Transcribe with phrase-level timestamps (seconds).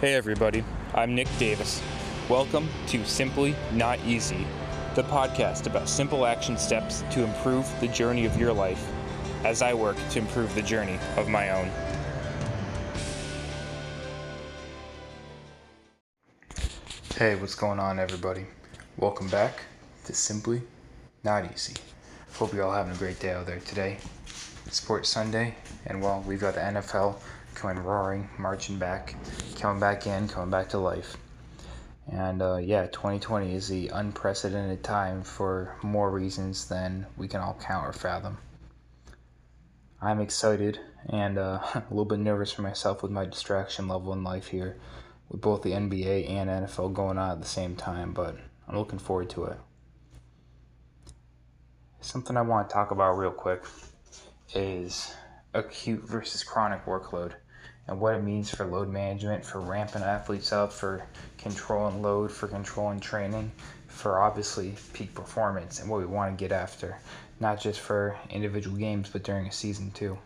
[0.00, 0.62] Hey everybody,
[0.94, 1.82] I'm Nick Davis.
[2.28, 4.46] Welcome to Simply Not Easy,
[4.94, 8.92] the podcast about simple action steps to improve the journey of your life
[9.44, 11.68] as I work to improve the journey of my own.
[17.16, 18.46] Hey, what's going on, everybody?
[18.98, 19.64] Welcome back
[20.04, 20.62] to Simply
[21.24, 21.74] Not Easy.
[22.34, 23.98] Hope you're all having a great day out there today.
[24.70, 25.56] Sports Sunday,
[25.86, 27.16] and well, we've got the NFL
[27.58, 29.16] coming roaring, marching back,
[29.58, 31.16] coming back in, coming back to life.
[32.10, 37.58] And uh, yeah, 2020 is the unprecedented time for more reasons than we can all
[37.60, 38.38] count or fathom.
[40.00, 40.78] I'm excited
[41.08, 44.78] and uh, a little bit nervous for myself with my distraction level in life here,
[45.28, 48.98] with both the NBA and NFL going on at the same time, but I'm looking
[48.98, 49.58] forward to it.
[52.00, 53.64] Something I want to talk about real quick
[54.54, 55.12] is
[55.52, 57.34] acute versus chronic workload
[57.88, 61.02] and what it means for load management, for ramping athletes up, for
[61.38, 63.50] controlling load, for controlling training,
[63.86, 66.98] for obviously peak performance and what we want to get after,
[67.40, 70.18] not just for individual games, but during a season too.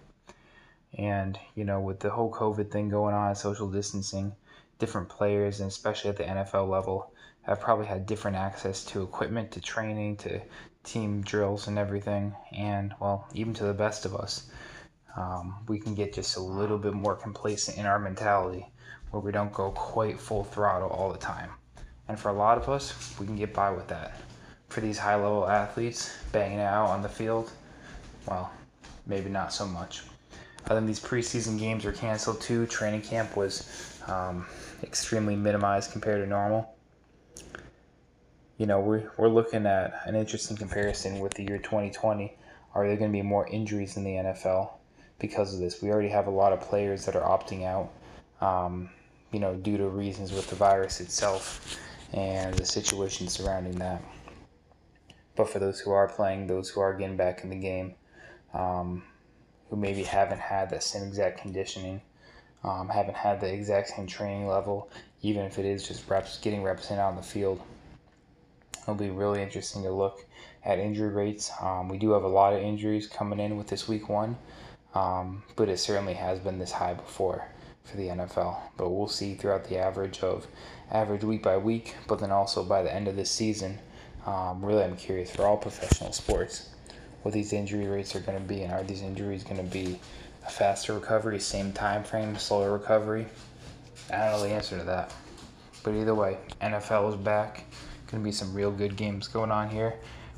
[0.99, 4.33] And, you know, with the whole COVID thing going on, social distancing,
[4.79, 9.53] different players, and especially at the NFL level, have probably had different access to equipment,
[9.53, 10.41] to training, to
[10.83, 14.51] team drills and everything, and, well, even to the best of us
[15.17, 18.67] um, we can get just a little bit more complacent in our mentality
[19.11, 21.51] where we don't go quite full throttle all the time.
[22.09, 24.19] And for a lot of us, we can get by with that.
[24.69, 27.53] For these high level athletes banging out on the field,
[28.27, 28.51] well,
[29.07, 30.03] maybe not so much.
[30.67, 32.67] I think these preseason games were canceled too.
[32.67, 34.47] Training camp was um,
[34.83, 36.75] extremely minimized compared to normal.
[38.57, 42.37] You know, we're, we're looking at an interesting comparison with the year 2020.
[42.75, 44.71] Are there going to be more injuries in the NFL?
[45.23, 45.81] Because of this.
[45.81, 47.91] We already have a lot of players that are opting out,
[48.47, 48.91] um,
[49.31, 51.79] you know, due to reasons with the virus itself
[52.13, 54.03] and the situation surrounding that.
[55.35, 57.95] But for those who are playing, those who are getting back in the game,
[58.53, 59.05] um,
[59.71, 62.03] who maybe haven't had that same exact conditioning,
[62.65, 64.91] um, haven't had the exact same training level,
[65.23, 67.63] even if it is just reps, getting reps in on the field.
[68.83, 70.27] It'll be really interesting to look
[70.65, 71.51] at injury rates.
[71.61, 74.37] Um, we do have a lot of injuries coming in with this week one
[74.95, 77.47] um, but it certainly has been this high before
[77.85, 78.57] for the NFL.
[78.77, 80.47] But we'll see throughout the average of
[80.91, 83.79] average week by week, but then also by the end of this season.
[84.27, 86.69] Um, really, I'm curious for all professional sports
[87.23, 89.99] what these injury rates are going to be, and are these injuries going to be
[90.45, 93.27] a faster recovery, same time frame, slower recovery?
[94.13, 95.15] I don't know the answer to that.
[95.85, 97.65] But either way, NFL is back.
[98.09, 99.95] Going to be some real good games going on here.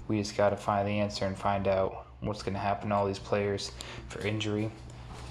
[0.09, 2.95] We just got to find the answer and find out what's going to happen to
[2.95, 3.73] all these players
[4.09, 4.71] for injury.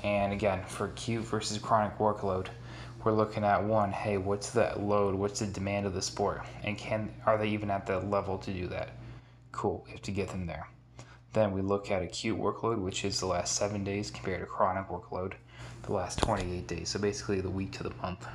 [0.04, 2.48] And again, for acute versus chronic workload,
[3.04, 5.16] we're looking at one, hey, what's the load?
[5.16, 6.44] What's the demand of the sport?
[6.64, 8.90] And can are they even at the level to do that?
[9.52, 10.68] Cool, we have to get them there.
[11.34, 14.88] Then we look at acute workload, which is the last seven days compared to chronic
[14.88, 15.34] workload,
[15.84, 16.90] the last 28 days.
[16.90, 18.28] So basically the week to the month.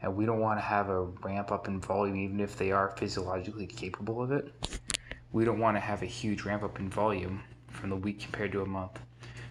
[0.00, 2.94] And we don't want to have a ramp up in volume, even if they are
[2.96, 4.52] physiologically capable of it
[5.32, 8.52] we don't want to have a huge ramp up in volume from the week compared
[8.52, 8.98] to a month.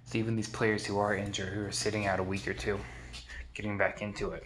[0.05, 2.79] So even these players who are injured, who are sitting out a week or two,
[3.53, 4.43] getting back into it,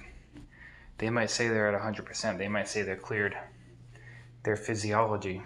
[0.98, 2.38] they might say they're at 100%.
[2.38, 3.38] They might say they're cleared.
[4.44, 5.42] Their physiology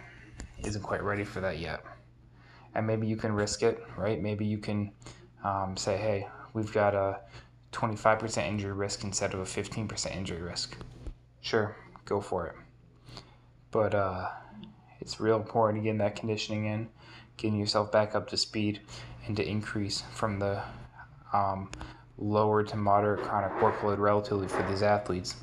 [0.63, 1.83] isn't quite ready for that yet.
[2.73, 4.21] And maybe you can risk it, right?
[4.21, 4.91] Maybe you can
[5.43, 7.19] um, say, hey, we've got a
[7.71, 10.77] 25% injury risk instead of a 15% injury risk.
[11.41, 11.75] Sure,
[12.05, 12.55] go for it.
[13.71, 14.29] But uh,
[15.01, 16.89] it's real important to getting that conditioning in,
[17.37, 18.79] getting yourself back up to speed,
[19.27, 20.61] and to increase from the
[21.33, 21.69] um,
[22.17, 25.35] lower to moderate chronic workload relatively for these athletes,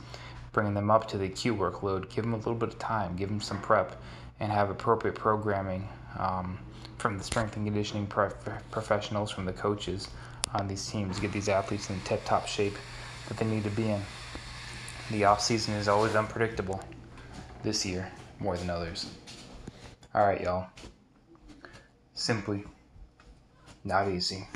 [0.52, 2.08] bringing them up to the acute workload.
[2.08, 4.00] Give them a little bit of time, give them some prep,
[4.40, 5.88] and have appropriate programming
[6.18, 6.58] um,
[6.98, 8.34] from the strength and conditioning prof-
[8.70, 10.08] professionals, from the coaches
[10.54, 12.76] on these teams, get these athletes in the tip top shape
[13.28, 14.02] that they need to be in.
[15.10, 16.82] The off season is always unpredictable.
[17.62, 18.10] This year,
[18.42, 19.06] more than others.
[20.14, 20.66] All right, y'all.
[22.14, 22.64] Simply
[23.84, 24.48] not easy.